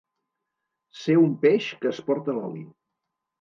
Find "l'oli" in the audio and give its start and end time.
2.39-2.65